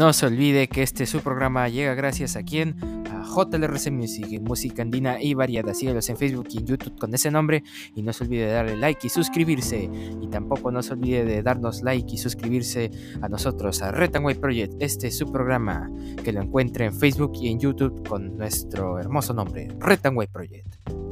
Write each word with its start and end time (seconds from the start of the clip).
No 0.00 0.14
se 0.14 0.24
olvide 0.24 0.66
que 0.66 0.82
este 0.82 1.04
su 1.04 1.20
programa 1.20 1.68
llega 1.68 1.92
gracias 1.92 2.34
a 2.34 2.42
quien 2.42 2.74
a 3.10 3.22
JLRC 3.22 3.90
Music, 3.90 4.40
música 4.40 4.80
andina 4.80 5.20
y 5.20 5.34
variada. 5.34 5.74
Síguelos 5.74 6.08
en 6.08 6.16
Facebook 6.16 6.46
y 6.52 6.56
en 6.56 6.66
YouTube 6.68 6.98
con 6.98 7.12
ese 7.12 7.30
nombre 7.30 7.62
y 7.94 8.00
no 8.00 8.14
se 8.14 8.24
olvide 8.24 8.46
de 8.46 8.52
darle 8.52 8.76
like 8.78 9.06
y 9.06 9.10
suscribirse. 9.10 9.90
Y 10.22 10.26
tampoco 10.28 10.70
no 10.70 10.82
se 10.82 10.94
olvide 10.94 11.26
de 11.26 11.42
darnos 11.42 11.82
like 11.82 12.14
y 12.14 12.16
suscribirse 12.16 12.90
a 13.20 13.28
nosotros, 13.28 13.82
a 13.82 13.92
Retanway 13.92 14.36
Project, 14.36 14.72
este 14.78 15.08
es 15.08 15.18
su 15.18 15.30
programa 15.30 15.90
que 16.24 16.32
lo 16.32 16.40
encuentre 16.40 16.86
en 16.86 16.94
Facebook 16.94 17.32
y 17.34 17.50
en 17.50 17.60
YouTube 17.60 18.08
con 18.08 18.38
nuestro 18.38 18.98
hermoso 18.98 19.34
nombre, 19.34 19.68
Retanway 19.80 20.28
Project. 20.28 21.09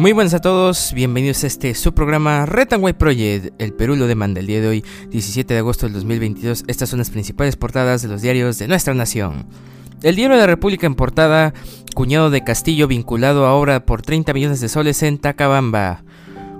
Muy 0.00 0.12
buenas 0.12 0.32
a 0.32 0.40
todos, 0.40 0.94
bienvenidos 0.94 1.44
a 1.44 1.46
este 1.46 1.74
su 1.74 1.92
programa 1.92 2.46
Project. 2.46 3.52
El 3.58 3.74
Perú 3.74 3.96
lo 3.96 4.06
demanda 4.06 4.40
el 4.40 4.46
día 4.46 4.62
de 4.62 4.68
hoy, 4.68 4.84
17 5.10 5.52
de 5.52 5.60
agosto 5.60 5.84
del 5.84 5.92
2022. 5.92 6.64
Estas 6.68 6.88
son 6.88 7.00
las 7.00 7.10
principales 7.10 7.56
portadas 7.56 8.00
de 8.00 8.08
los 8.08 8.22
diarios 8.22 8.58
de 8.58 8.66
nuestra 8.66 8.94
nación. 8.94 9.44
El 10.02 10.16
diario 10.16 10.36
de 10.36 10.40
la 10.40 10.46
República 10.46 10.86
en 10.86 10.94
portada, 10.94 11.52
cuñado 11.94 12.30
de 12.30 12.42
Castillo 12.42 12.88
vinculado 12.88 13.44
a 13.44 13.52
obra 13.52 13.84
por 13.84 14.00
30 14.00 14.32
millones 14.32 14.62
de 14.62 14.70
soles 14.70 15.02
en 15.02 15.18
Tacabamba. 15.18 16.02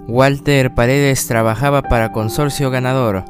Walter 0.07 0.75
Paredes 0.75 1.27
trabajaba 1.27 1.81
para 1.81 2.13
consorcio 2.13 2.71
ganador. 2.71 3.25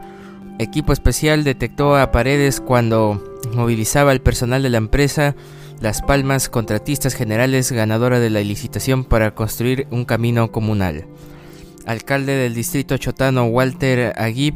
Equipo 0.59 0.93
especial 0.93 1.45
detectó 1.45 1.95
a 1.97 2.11
Paredes 2.11 2.61
cuando 2.61 3.39
movilizaba 3.55 4.11
al 4.11 4.23
personal 4.23 4.65
de 4.65 4.71
la 4.71 4.79
empresa 4.79 5.37
las 5.81 6.03
Palmas, 6.03 6.49
contratistas 6.49 7.15
generales, 7.15 7.73
ganadora 7.73 8.21
de 8.21 8.31
la 8.31 8.41
licitación 8.41 9.05
para 9.05 9.35
construir 9.35 9.87
un 9.91 10.05
camino 10.05 10.53
comunal. 10.53 11.07
Alcalde 11.87 12.35
del 12.35 12.55
distrito 12.55 12.99
chotano 12.99 13.47
Walter 13.47 14.13
Aguib 14.17 14.55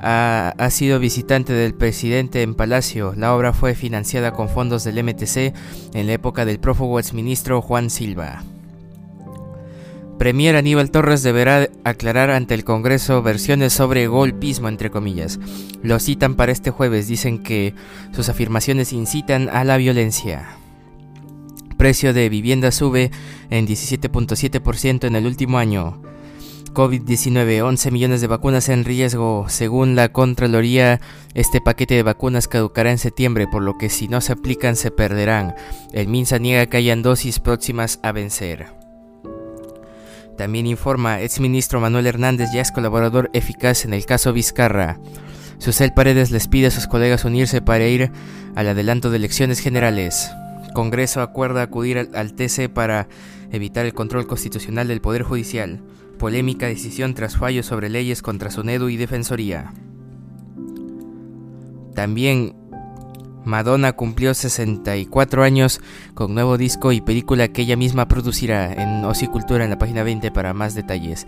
ha, 0.00 0.54
ha, 0.58 0.70
sido 0.70 0.98
visitante 0.98 1.54
del 1.54 1.74
presidente 1.74 2.42
en 2.42 2.54
Palacio. 2.54 3.14
La 3.16 3.34
obra 3.34 3.54
fue 3.54 3.74
financiada 3.74 4.32
con 4.32 4.48
fondos 4.48 4.84
del 4.84 5.02
MTC 5.02 5.54
en 5.94 6.06
la 6.06 6.12
época 6.12 6.44
del 6.44 6.60
prófugo 6.60 6.98
exministro 6.98 7.62
Juan 7.62 7.88
Silva. 7.88 8.42
Premier 10.18 10.56
Aníbal 10.56 10.90
Torres 10.90 11.22
deberá 11.22 11.68
aclarar 11.84 12.30
ante 12.30 12.54
el 12.54 12.64
Congreso 12.64 13.22
versiones 13.22 13.72
sobre 13.72 14.08
golpismo, 14.08 14.68
entre 14.68 14.90
comillas. 14.90 15.38
Lo 15.82 16.00
citan 16.00 16.34
para 16.34 16.50
este 16.50 16.72
jueves, 16.72 17.06
dicen 17.06 17.42
que 17.42 17.72
sus 18.12 18.28
afirmaciones 18.28 18.92
incitan 18.92 19.48
a 19.48 19.62
la 19.62 19.76
violencia. 19.76 20.48
Precio 21.76 22.12
de 22.12 22.28
vivienda 22.28 22.72
sube 22.72 23.12
en 23.50 23.68
17.7% 23.68 25.06
en 25.06 25.14
el 25.14 25.24
último 25.24 25.58
año. 25.58 26.02
COVID-19, 26.74 27.62
11 27.62 27.90
millones 27.92 28.20
de 28.20 28.26
vacunas 28.26 28.68
en 28.68 28.84
riesgo. 28.84 29.46
Según 29.48 29.94
la 29.94 30.12
Contraloría, 30.12 31.00
este 31.34 31.60
paquete 31.60 31.94
de 31.94 32.02
vacunas 32.02 32.48
caducará 32.48 32.90
en 32.90 32.98
septiembre, 32.98 33.46
por 33.46 33.62
lo 33.62 33.78
que 33.78 33.88
si 33.88 34.08
no 34.08 34.20
se 34.20 34.32
aplican 34.32 34.74
se 34.74 34.90
perderán. 34.90 35.54
El 35.92 36.08
MINSA 36.08 36.38
niega 36.38 36.66
que 36.66 36.76
hayan 36.76 37.02
dosis 37.02 37.38
próximas 37.38 38.00
a 38.02 38.10
vencer. 38.10 38.77
También 40.38 40.68
informa, 40.68 41.20
exministro 41.20 41.80
Manuel 41.80 42.06
Hernández 42.06 42.50
ya 42.54 42.60
es 42.60 42.70
colaborador 42.70 43.28
eficaz 43.32 43.84
en 43.84 43.92
el 43.92 44.06
caso 44.06 44.32
Vizcarra. 44.32 45.00
Susel 45.58 45.92
Paredes 45.92 46.30
les 46.30 46.46
pide 46.46 46.68
a 46.68 46.70
sus 46.70 46.86
colegas 46.86 47.24
unirse 47.24 47.60
para 47.60 47.88
ir 47.88 48.12
al 48.54 48.68
adelanto 48.68 49.10
de 49.10 49.16
elecciones 49.16 49.58
generales. 49.58 50.30
Congreso 50.74 51.22
acuerda 51.22 51.62
acudir 51.62 51.98
al, 51.98 52.10
al 52.14 52.34
TC 52.34 52.68
para 52.72 53.08
evitar 53.50 53.84
el 53.84 53.94
control 53.94 54.28
constitucional 54.28 54.86
del 54.86 55.00
Poder 55.00 55.24
Judicial. 55.24 55.82
Polémica 56.20 56.68
decisión 56.68 57.14
tras 57.14 57.36
fallos 57.36 57.66
sobre 57.66 57.88
leyes 57.88 58.22
contra 58.22 58.52
Sonedu 58.52 58.88
y 58.90 58.96
Defensoría. 58.96 59.72
También 61.96 62.54
Madonna 63.48 63.92
cumplió 63.94 64.34
64 64.34 65.42
años 65.42 65.80
con 66.14 66.34
nuevo 66.34 66.58
disco 66.58 66.92
y 66.92 67.00
película 67.00 67.48
que 67.48 67.62
ella 67.62 67.76
misma 67.76 68.06
producirá 68.06 68.72
en 68.72 69.04
Ocicultura 69.04 69.64
en 69.64 69.70
la 69.70 69.78
página 69.78 70.02
20 70.02 70.30
para 70.30 70.54
más 70.54 70.74
detalles. 70.74 71.26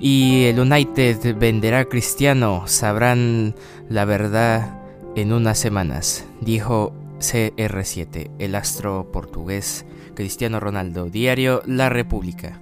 Y 0.00 0.44
el 0.46 0.58
United 0.58 1.36
venderá 1.36 1.84
Cristiano, 1.84 2.64
sabrán 2.66 3.54
la 3.88 4.04
verdad 4.04 4.80
en 5.14 5.32
unas 5.32 5.58
semanas, 5.58 6.24
dijo 6.40 6.92
CR7, 7.20 8.30
el 8.38 8.54
astro 8.54 9.10
portugués 9.12 9.84
Cristiano 10.14 10.60
Ronaldo, 10.60 11.10
diario 11.10 11.62
La 11.66 11.88
República. 11.88 12.60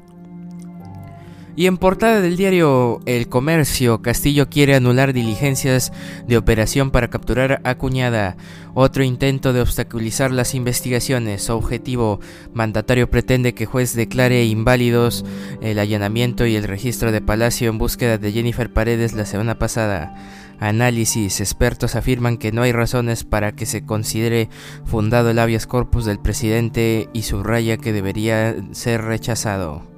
Y 1.59 1.67
en 1.69 1.79
portada 1.79 2.21
del 2.21 2.37
diario 2.37 3.01
El 3.07 3.29
Comercio, 3.31 4.03
Castillo 4.03 4.51
quiere 4.51 4.75
anular 4.75 5.15
diligencias 5.15 5.91
de 6.29 6.37
operación 6.37 6.91
para 6.91 7.09
capturar 7.09 7.63
a 7.65 7.77
Cuñada. 7.77 8.37
Otro 8.75 9.03
intento 9.03 9.55
de 9.55 9.63
obstaculizar 9.63 10.33
las 10.33 10.55
investigaciones. 10.55 11.49
Objetivo, 11.49 12.21
mandatario 12.53 13.09
pretende 13.09 13.55
que 13.55 13.65
juez 13.65 13.95
declare 13.95 14.45
inválidos 14.45 15.25
el 15.63 15.79
allanamiento 15.79 16.45
y 16.45 16.57
el 16.57 16.65
registro 16.65 17.11
de 17.11 17.23
Palacio 17.23 17.71
en 17.71 17.79
búsqueda 17.79 18.19
de 18.19 18.33
Jennifer 18.33 18.71
Paredes 18.71 19.15
la 19.15 19.25
semana 19.25 19.59
pasada. 19.59 20.15
Análisis. 20.61 21.41
Expertos 21.41 21.97
afirman 21.97 22.37
que 22.37 22.53
no 22.53 22.61
hay 22.61 22.73
razones 22.73 23.25
para 23.25 23.53
que 23.53 23.65
se 23.65 23.83
considere 23.83 24.51
fundado 24.85 25.31
el 25.31 25.39
habeas 25.39 25.67
corpus 25.67 26.05
del 26.05 26.19
presidente 26.19 27.09
y 27.15 27.23
subraya 27.23 27.79
que 27.79 27.95
debería 27.95 28.55
ser 28.73 29.01
rechazado. 29.05 29.96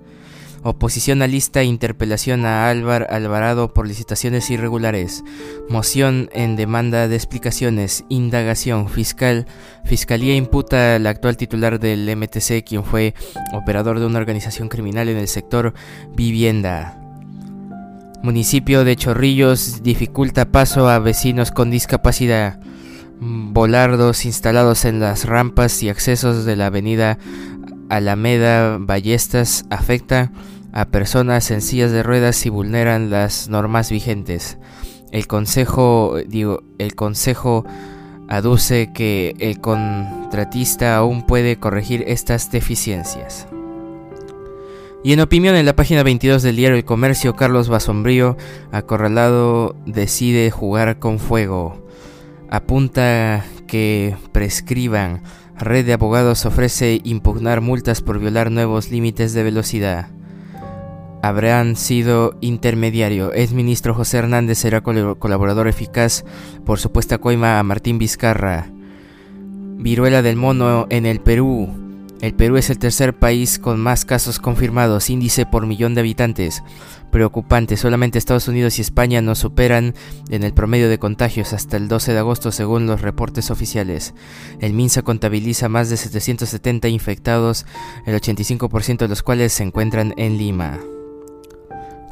Oposición 0.64 1.22
a 1.22 1.28
lista 1.28 1.62
interpelación 1.62 2.44
a 2.44 2.69
Álvar 2.69 3.06
Alvarado 3.10 3.72
por 3.72 3.86
licitaciones 3.86 4.50
irregulares. 4.50 5.22
Moción 5.69 6.30
en 6.32 6.56
demanda 6.56 7.06
de 7.06 7.14
explicaciones. 7.14 8.04
Indagación 8.08 8.88
fiscal. 8.88 9.46
Fiscalía 9.84 10.34
imputa 10.34 10.96
al 10.96 11.06
actual 11.06 11.36
titular 11.36 11.78
del 11.78 12.14
MTC, 12.16 12.64
quien 12.66 12.82
fue 12.82 13.14
operador 13.52 14.00
de 14.00 14.06
una 14.06 14.19
organización 14.19 14.69
criminal 14.69 15.08
en 15.08 15.19
el 15.19 15.28
sector 15.28 15.74
vivienda. 16.14 16.98
Municipio 18.22 18.82
de 18.82 18.96
Chorrillos 18.96 19.84
dificulta 19.84 20.50
paso 20.50 20.88
a 20.88 20.98
vecinos 20.98 21.52
con 21.52 21.70
discapacidad. 21.70 22.58
Volardos 23.20 24.25
instalados 24.25 24.84
en 24.84 24.98
las 24.98 25.25
rampas 25.25 25.82
y 25.82 25.88
accesos 25.88 26.44
de 26.44 26.56
la 26.56 26.66
avenida 26.66 27.19
Alameda 27.88 28.78
Ballestas 28.78 29.65
afecta 29.71 30.32
a 30.72 30.87
personas 30.87 31.50
en 31.50 31.62
sillas 31.62 31.93
de 31.93 32.03
ruedas 32.03 32.44
y 32.47 32.50
vulneran 32.50 33.10
las 33.10 33.49
normas 33.49 33.91
vigentes. 33.91 34.59
El 35.10 35.26
consejo, 35.26 36.16
digo, 36.26 36.62
el 36.78 36.94
consejo 36.94 37.65
aduce 38.28 38.93
que 38.93 39.34
el 39.38 39.60
contratista 39.60 40.97
aún 40.97 41.26
puede 41.26 41.56
corregir 41.56 42.04
estas 42.06 42.50
deficiencias. 42.50 43.49
Y 45.03 45.12
en 45.12 45.20
opinión 45.20 45.55
en 45.55 45.65
la 45.65 45.76
página 45.76 46.03
22 46.03 46.43
del 46.43 46.56
diario 46.56 46.76
El 46.76 46.84
Comercio, 46.84 47.34
Carlos 47.34 47.69
Basombrío, 47.69 48.37
acorralado, 48.73 49.76
decide 49.87 50.50
jugar 50.50 50.99
con 50.99 51.19
fuego. 51.19 51.87
Apunta 52.50 53.44
que 53.67 54.17
prescriban. 54.32 55.23
Red 55.60 55.87
de 55.87 55.93
abogados 55.93 56.46
ofrece 56.46 57.00
impugnar 57.02 57.60
multas 57.60 58.00
por 58.00 58.20
violar 58.20 58.50
nuevos 58.50 58.90
límites 58.90 59.32
de 59.34 59.43
velocidad. 59.43 60.06
Habrán 61.20 61.75
sido 61.75 62.37
intermediario. 62.40 63.32
Es 63.32 63.52
ministro 63.52 63.93
José 63.93 64.19
Hernández 64.19 64.58
será 64.58 64.82
colaborador 64.82 65.66
eficaz 65.66 66.25
por 66.64 66.78
supuesta 66.78 67.19
coima 67.19 67.58
a 67.58 67.62
Martín 67.64 67.99
Vizcarra. 67.99 68.69
Viruela 69.76 70.22
del 70.22 70.37
mono 70.37 70.87
en 70.90 71.06
el 71.06 71.20
Perú. 71.20 71.88
El 72.20 72.35
Perú 72.35 72.56
es 72.56 72.69
el 72.69 72.79
tercer 72.79 73.17
país 73.17 73.61
con 73.61 73.79
más 73.79 74.05
casos 74.05 74.41
confirmados, 74.41 75.09
índice 75.09 75.47
por 75.47 75.67
millón 75.67 75.94
de 75.94 76.00
habitantes. 76.00 76.65
Preocupante, 77.12 77.76
solamente 77.76 78.19
Estados 78.19 78.49
Unidos 78.49 78.79
y 78.79 78.82
España 78.82 79.23
nos 79.23 79.38
superan 79.38 79.94
en 80.29 80.43
el 80.43 80.53
promedio 80.53 80.88
de 80.88 80.99
contagios 80.99 81.53
hasta 81.53 81.76
el 81.76 81.87
12 81.87 82.12
de 82.12 82.19
agosto 82.19 82.50
según 82.50 82.87
los 82.87 83.03
reportes 83.03 83.53
oficiales. 83.53 84.15
El 84.61 84.75
MINSA 84.75 85.03
contabiliza 85.03 85.69
más 85.69 85.91
de 85.91 85.97
770 85.97 86.88
infectados, 86.88 87.67
el 88.05 88.20
85% 88.20 88.99
de 88.99 89.09
los 89.09 89.23
cuales 89.23 89.53
se 89.53 89.62
encuentran 89.62 90.12
en 90.17 90.38
Lima. 90.38 90.81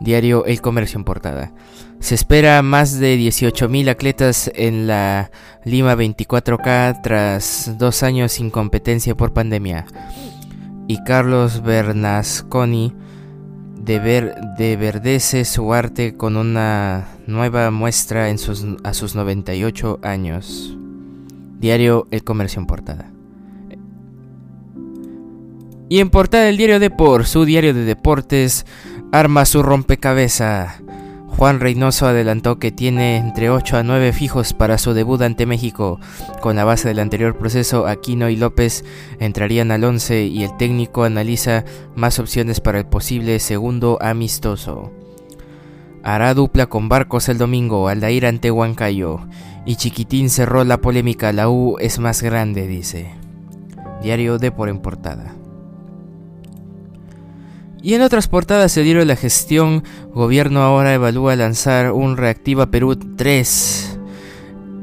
Diario 0.01 0.45
El 0.45 0.61
Comercio 0.61 0.99
en 0.99 1.05
portada. 1.05 1.53
Se 2.01 2.15
espera 2.15 2.61
más 2.63 2.99
de 2.99 3.17
18.000 3.17 3.89
atletas 3.89 4.51
en 4.55 4.87
la 4.87 5.31
Lima 5.65 5.95
24K 5.95 7.01
tras 7.03 7.73
dos 7.79 8.03
años 8.03 8.33
sin 8.33 8.51
competencia 8.51 9.15
por 9.17 9.33
pandemia. 9.33 9.87
Y 10.87 11.03
Carlos 11.05 11.63
Bernasconi 11.63 12.93
de, 13.81 13.99
ver, 13.99 14.35
de 14.59 14.77
verdece 14.77 15.45
su 15.45 15.73
arte 15.73 16.17
con 16.17 16.37
una 16.37 17.07
nueva 17.27 17.71
muestra 17.71 18.29
en 18.31 18.39
sus, 18.39 18.65
a 18.85 18.93
sus 18.93 19.15
98 19.15 20.01
años. 20.03 20.77
Diario 21.59 22.07
El 22.11 22.23
Comercio 22.23 22.61
en 22.61 22.67
portada. 22.67 23.11
Y 25.89 26.01
en 26.01 26.11
portada 26.11 26.45
del 26.45 26.57
diario 26.57 26.81
Deport, 26.81 27.27
su 27.27 27.45
diario 27.45 27.73
de 27.73 27.85
deportes, 27.85 28.67
arma 29.19 29.47
su 29.47 29.63
rompecabezas. 29.63 30.83
Juan 31.29 31.61
Reynoso 31.61 32.07
adelantó 32.07 32.59
que 32.59 32.71
tiene 32.71 33.17
entre 33.17 33.49
8 33.49 33.79
a 33.79 33.83
9 33.83 34.13
fijos 34.13 34.53
para 34.53 34.77
su 34.77 34.93
debut 34.93 35.23
ante 35.23 35.47
México. 35.47 35.99
Con 36.43 36.57
la 36.57 36.65
base 36.65 36.89
del 36.89 36.99
anterior 36.99 37.37
proceso, 37.39 37.87
Aquino 37.87 38.29
y 38.29 38.37
López 38.37 38.85
entrarían 39.19 39.71
al 39.71 39.85
11 39.85 40.25
y 40.25 40.45
el 40.45 40.55
técnico 40.59 41.05
analiza 41.05 41.65
más 41.95 42.19
opciones 42.19 42.61
para 42.61 42.79
el 42.79 42.87
posible 42.87 43.39
segundo 43.39 43.99
amistoso. 44.03 44.93
Hará 46.03 46.35
dupla 46.35 46.67
con 46.67 46.91
Barcos 46.91 47.31
el 47.31 47.39
domingo, 47.39 47.89
Aldair 47.89 48.27
ante 48.27 48.51
Huancayo. 48.51 49.21
Y 49.65 49.77
Chiquitín 49.77 50.29
cerró 50.29 50.63
la 50.65 50.83
polémica, 50.83 51.33
la 51.33 51.49
U 51.49 51.77
es 51.81 51.99
más 51.99 52.23
grande, 52.23 52.67
dice. 52.67 53.11
Diario 54.03 54.39
de 54.39 54.53
por 54.53 54.69
en 54.69 54.79
portada. 54.79 55.35
Y 57.87 57.95
en 57.95 58.03
otras 58.03 58.27
portadas 58.27 58.73
se 58.73 58.83
dieron 58.83 59.07
la 59.07 59.15
gestión, 59.15 59.85
gobierno 60.13 60.63
ahora 60.63 60.93
evalúa 60.93 61.37
lanzar 61.37 61.93
un 61.93 62.17
Reactiva 62.17 62.67
Perú 62.67 62.97
3. 62.97 64.01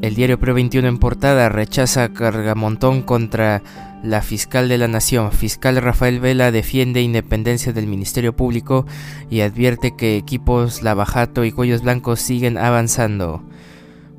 El 0.01 0.15
diario 0.15 0.39
Pre 0.39 0.53
21 0.53 0.87
en 0.87 0.99
portada 0.99 1.49
rechaza 1.49 2.13
cargamontón 2.13 3.01
contra 3.01 3.61
la 4.03 4.21
fiscal 4.21 4.69
de 4.69 4.77
la 4.77 4.87
Nación. 4.87 5.33
Fiscal 5.33 5.75
Rafael 5.81 6.21
Vela 6.21 6.53
defiende 6.53 7.01
independencia 7.01 7.73
del 7.73 7.87
Ministerio 7.87 8.37
Público 8.37 8.85
y 9.29 9.41
advierte 9.41 9.97
que 9.97 10.15
equipos 10.15 10.81
Lavajato 10.81 11.43
y 11.43 11.51
Cuellos 11.51 11.81
Blancos 11.81 12.21
siguen 12.21 12.57
avanzando. 12.57 13.43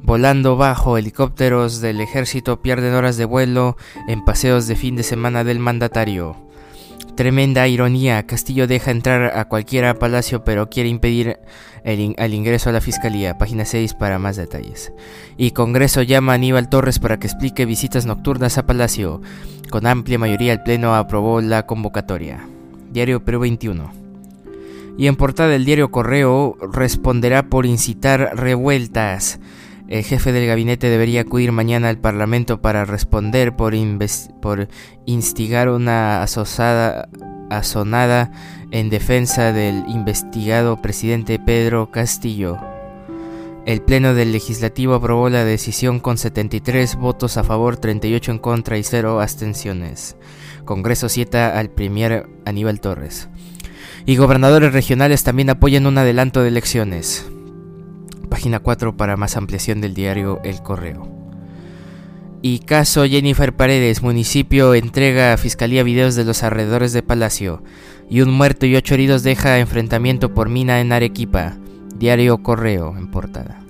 Volando 0.03 0.59
bajo, 0.59 0.99
helicópteros 0.99 1.81
del 1.81 2.03
ejército 2.03 2.61
pierden 2.61 2.93
horas 2.93 3.17
de 3.17 3.25
vuelo 3.25 3.79
en 4.09 4.27
paseos 4.27 4.67
de 4.67 4.77
fin 4.77 4.95
de 4.95 5.05
semana 5.05 5.43
del 5.43 5.59
mandatario. 5.59 6.44
Tremenda 7.17 7.69
ironía, 7.69 8.27
Castillo 8.27 8.67
deja 8.67 8.91
entrar 8.91 9.39
a 9.39 9.45
cualquiera 9.45 9.91
a 9.91 9.95
Palacio 9.95 10.43
pero 10.43 10.69
quiere 10.69 10.89
impedir 10.89 11.39
el 11.85 12.35
ingreso 12.35 12.71
a 12.71 12.73
la 12.73 12.81
Fiscalía. 12.81 13.39
Página 13.39 13.65
6 13.65 13.95
para 13.95 14.19
más 14.19 14.37
detalles. 14.37 14.93
Y 15.37 15.53
Congreso 15.53 16.03
llama 16.03 16.33
a 16.33 16.35
Aníbal 16.35 16.69
Torres 16.69 16.99
para 16.99 17.19
que 17.19 17.27
explique 17.27 17.67
visitas 17.67 18.05
nocturnas 18.05 18.59
a 18.59 18.67
Palacio. 18.67 19.21
Con 19.71 19.87
amplia 19.87 20.19
mayoría 20.19 20.53
el 20.53 20.63
Pleno 20.63 20.95
aprobó 20.97 21.41
la 21.41 21.67
convocatoria. 21.67 22.49
Diario 22.91 23.25
Perú 23.25 23.41
21. 23.41 23.93
Y 24.97 25.07
en 25.07 25.17
portada 25.17 25.51
del 25.51 25.65
diario 25.65 25.91
Correo 25.91 26.57
responderá 26.73 27.45
por 27.45 27.67
incitar 27.67 28.33
revueltas. 28.35 29.39
El 29.89 30.03
jefe 30.03 30.33
del 30.33 30.47
gabinete 30.47 30.89
debería 30.89 31.23
acudir 31.23 31.53
mañana 31.53 31.91
al 31.91 31.99
Parlamento 31.99 32.63
para 32.63 32.87
responder 32.87 33.55
por, 33.55 33.75
instigar 35.05 35.69
una 35.69 36.23
asonada 36.23 38.31
en 38.71 38.89
defensa 38.89 39.53
del 39.53 39.85
investigado 39.89 40.81
presidente 40.81 41.39
Pedro 41.39 41.91
Castillo. 41.91 42.59
El 43.67 43.83
Pleno 43.83 44.15
del 44.15 44.33
Legislativo 44.33 44.95
aprobó 44.95 45.29
la 45.29 45.45
decisión 45.45 46.01
con 46.01 46.19
73 46.19 46.97
votos 46.97 47.37
a 47.37 47.45
favor, 47.45 47.77
38 47.77 48.33
en 48.33 48.39
contra 48.39 48.79
y 48.79 48.83
0 48.83 49.21
abstenciones. 49.21 50.17
Congreso 50.65 51.09
cieta 51.09 51.59
al 51.59 51.71
Premier 51.71 52.27
Aníbal 52.47 52.81
Torres. 52.81 53.29
Y 54.07 54.17
gobernadores 54.17 54.73
regionales 54.73 55.25
también 55.25 55.51
apoyan 55.51 55.87
un 55.87 55.97
adelanto 55.97 56.43
de 56.43 56.49
elecciones. 56.49 57.27
Página 58.35 58.59
4 58.59 58.97
para 58.97 59.17
más 59.17 59.37
ampliación 59.37 59.81
del 59.81 59.95
diario 59.95 60.41
El 60.43 60.61
Correo. 60.61 61.07
Y 62.43 62.59
caso 62.59 63.05
Jennifer 63.07 63.55
Paredes, 63.55 64.03
municipio 64.03 64.75
entrega 64.75 65.33
a 65.33 65.37
Fiscalía 65.37 65.85
videos 65.85 66.17
de 66.17 66.25
los 66.25 66.43
alrededores 66.43 66.93
de 66.93 67.05
Palacio. 67.05 67.63
Y 68.11 68.23
un 68.23 68.33
muerto 68.33 68.67
y 68.67 68.75
ocho 68.75 68.95
heridos 68.95 69.23
deja 69.23 69.61
enfrentamiento 69.61 70.35
por 70.35 70.49
mina 70.49 70.81
en 70.81 70.91
Arequipa. 70.91 71.57
Diario 71.95 72.43
Correo 72.43 72.97
en 72.99 73.09
portada. 73.09 73.61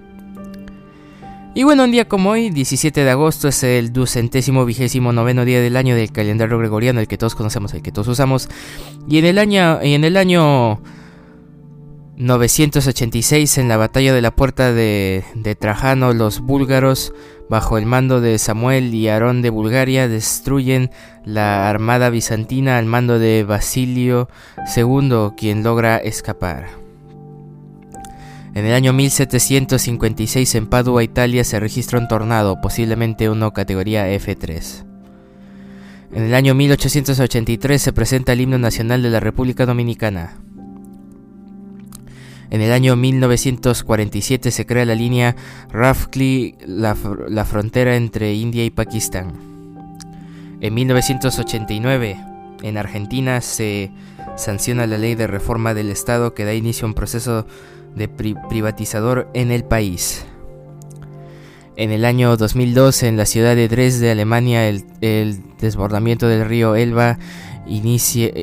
Y 1.55 1.64
bueno, 1.64 1.84
un 1.84 1.90
día 1.90 2.08
como 2.08 2.31
hoy, 2.31 2.49
17 2.49 3.05
de 3.05 3.11
agosto, 3.11 3.49
es 3.49 3.62
el 3.64 3.93
ducentésimo 3.93 4.64
vigésimo 4.64 5.12
noveno 5.12 5.44
día 5.44 5.61
del 5.61 5.76
año 5.76 5.94
del 5.94 6.11
calendario 6.11 6.56
gregoriano, 6.56 7.00
el 7.00 7.06
que 7.06 7.19
todos 7.19 7.34
conocemos, 7.34 7.75
el 7.75 7.82
que 7.82 7.93
todos 7.93 8.08
usamos. 8.08 8.49
Y 9.06 9.19
en 9.19 9.26
el 9.26 9.37
año, 9.37 9.81
y 9.82 9.93
en 9.93 10.05
el 10.05 10.16
año 10.16 10.81
986, 12.16 13.58
en 13.58 13.69
la 13.69 13.76
batalla 13.76 14.14
de 14.14 14.22
la 14.22 14.37
puerta 14.37 14.72
de, 14.72 15.25
Trajano, 15.58 16.12
los 16.12 16.40
búlgaros, 16.40 17.12
bajo 17.50 17.76
el 17.76 17.87
mando 17.87 18.20
de 18.20 18.38
Samuel 18.38 18.94
y 18.94 19.08
Aarón 19.08 19.43
de 19.43 19.50
Bulgaria, 19.50 20.06
destruyen 20.06 20.90
la 21.25 21.69
armada 21.69 22.11
bizantina 22.11 22.78
al 22.78 22.87
mando 22.87 23.19
de 23.19 23.43
Basilio 23.43 24.28
II, 24.76 25.32
quien 25.37 25.64
logra 25.64 25.96
escapar. 25.96 26.69
En 28.55 28.64
el 28.64 28.75
año 28.75 28.93
1756 28.93 30.55
en 30.55 30.69
Padua, 30.69 31.02
Italia, 31.02 31.43
se 31.43 31.58
registra 31.58 31.99
un 31.99 32.06
tornado, 32.06 32.61
posiblemente 32.61 33.28
uno 33.28 33.52
categoría 33.52 34.08
F3. 34.08 34.84
En 36.12 36.22
el 36.22 36.34
año 36.34 36.55
1883 36.55 37.82
se 37.82 37.93
presenta 37.93 38.32
el 38.32 38.43
himno 38.43 38.58
nacional 38.58 39.02
de 39.02 39.11
la 39.11 39.19
República 39.19 39.66
Dominicana. 39.66 40.44
En 42.55 42.62
el 42.62 42.71
año 42.71 42.95
1947 42.95 44.53
se 44.53 44.65
crea 44.65 44.85
la 44.85 44.95
línea 44.95 45.35
Rafkli, 45.73 46.55
la, 46.65 46.97
la 47.29 47.45
frontera 47.45 47.97
entre 47.97 48.33
India 48.35 48.65
y 48.65 48.71
Pakistán. 48.71 49.33
En 50.61 50.73
1989, 50.73 52.17
en 52.62 52.79
Argentina 52.79 53.41
se 53.41 53.91
sanciona 54.37 54.87
la 54.87 54.99
ley 54.99 55.17
de 55.17 55.27
reforma 55.27 55.75
del 55.75 55.91
Estado 55.91 56.33
que 56.33 56.45
da 56.45 56.55
inicio 56.55 56.87
a 56.87 56.91
un 56.91 56.95
proceso 56.95 57.45
de 57.97 58.06
privatizador 58.06 59.28
en 59.35 59.50
el 59.50 59.64
país. 59.64 60.25
En 61.76 61.90
el 61.90 62.04
año 62.04 62.37
2002, 62.37 63.02
en 63.02 63.16
la 63.16 63.26
ciudad 63.26 63.57
de 63.57 63.66
Dresde, 63.66 64.12
Alemania, 64.12 64.69
el, 64.69 64.85
desbordamiento 65.59 66.28
del 66.28 66.47
río 66.47 66.76
Elba 66.76 67.19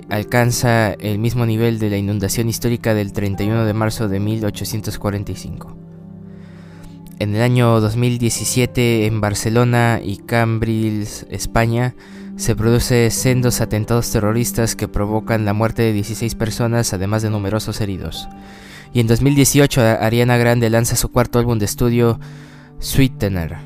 alcanza 0.10 0.92
el 0.94 1.18
mismo 1.18 1.46
nivel 1.46 1.80
de 1.80 1.90
la 1.90 1.98
inundación 1.98 2.50
histórica 2.50 2.94
del 2.94 3.14
31 3.14 3.64
de 3.64 3.74
marzo 3.74 4.10
de 4.10 4.20
1845. 4.20 5.78
En 7.20 7.36
el 7.36 7.42
año 7.42 7.80
2017 7.80 9.06
en 9.06 9.22
Barcelona 9.22 10.02
y 10.04 10.18
Cambrils, 10.18 11.26
España, 11.30 11.96
se 12.36 12.56
produce 12.56 13.12
sendos 13.12 13.62
atentados 13.62 14.12
terroristas 14.12 14.76
que 14.76 14.90
provocan 14.90 15.46
la 15.46 15.54
muerte 15.54 15.84
de 15.84 15.94
16 15.94 16.36
personas, 16.36 16.92
además 16.94 17.22
de 17.22 17.30
numerosos 17.30 17.80
heridos. 17.80 18.28
Y 18.94 19.00
en 19.00 19.08
2018 19.08 19.82
Ariana 20.02 20.36
Grande 20.36 20.70
lanza 20.70 20.98
su 20.98 21.10
cuarto 21.12 21.40
álbum 21.40 21.60
de 21.60 21.66
estudio, 21.66 22.20
Sweetener. 22.82 23.58